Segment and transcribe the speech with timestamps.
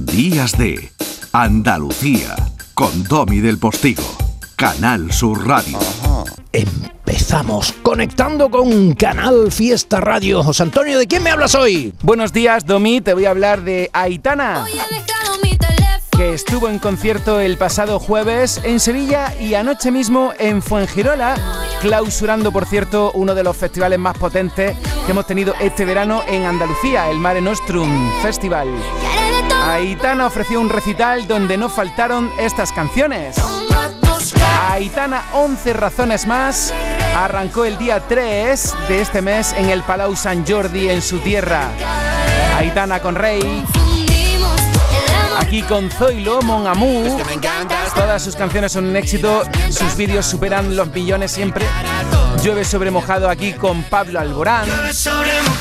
[0.00, 0.90] Días de
[1.30, 2.34] Andalucía
[2.72, 4.02] con Domi del Postigo,
[4.56, 5.78] Canal Sur Radio.
[6.52, 10.42] Empezamos conectando con Canal Fiesta Radio.
[10.42, 11.92] José Antonio, ¿de quién me hablas hoy?
[12.00, 13.02] Buenos días, Domi.
[13.02, 14.64] Te voy a hablar de Aitana
[16.20, 21.34] que estuvo en concierto el pasado jueves en Sevilla y anoche mismo en Fuengirola,
[21.80, 26.44] clausurando, por cierto, uno de los festivales más potentes que hemos tenido este verano en
[26.44, 28.68] Andalucía, el Mare Nostrum Festival.
[29.64, 33.36] Aitana ofreció un recital donde no faltaron estas canciones.
[34.70, 36.72] Aitana 11 razones más
[37.16, 41.68] arrancó el día 3 de este mes en el Palau San Jordi en su tierra.
[42.56, 43.64] Aitana con Rey,
[45.38, 47.06] Aquí con Zoilo, Mon Amour.
[47.94, 51.64] Todas sus canciones son un éxito, sus vídeos superan los millones siempre.
[52.42, 54.66] Llueve sobre mojado aquí con Pablo Alborán.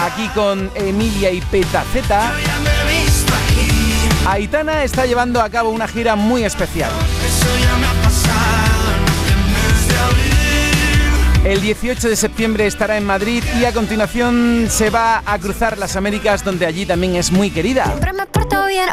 [0.00, 2.32] Aquí con Emilia y Petaceta.
[4.26, 6.92] Aitana está llevando a cabo una gira muy especial.
[10.22, 10.39] El
[11.58, 16.44] 18 de septiembre estará en Madrid y a continuación se va a cruzar las Américas
[16.44, 17.92] donde allí también es muy querida.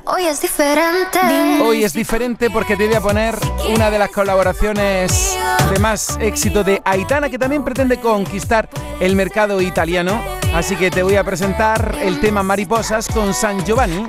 [0.05, 1.19] hoy es diferente.
[1.61, 3.36] Hoy es diferente porque te voy a poner
[3.69, 5.38] una de las colaboraciones
[5.72, 8.67] de más éxito de Aitana que también pretende conquistar
[8.99, 10.19] el mercado italiano.
[10.55, 14.03] Así que te voy a presentar el tema Mariposas con San Giovanni.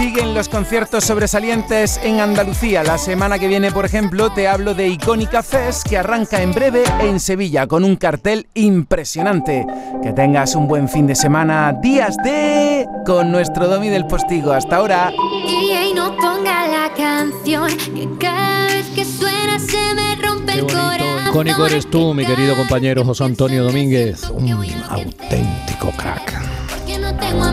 [0.00, 2.82] Siguen los conciertos sobresalientes en Andalucía.
[2.82, 6.84] La semana que viene, por ejemplo, te hablo de Icónica Fest que arranca en breve
[7.02, 9.66] en Sevilla con un cartel impresionante.
[10.02, 11.74] Que tengas un buen fin de semana.
[11.82, 14.52] Días de con nuestro Domi del Postigo.
[14.52, 15.12] Hasta ahora.
[15.46, 21.28] Y no ponga la canción que cada vez que suena se me rompe el corazón.
[21.28, 24.22] Icónico eres tú, mi querido compañero José Antonio Domínguez.
[24.30, 24.50] Un
[24.88, 26.40] auténtico crack.
[26.70, 27.52] Porque no tengo a